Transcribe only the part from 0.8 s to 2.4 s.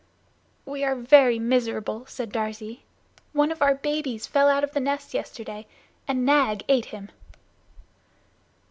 are very miserable," said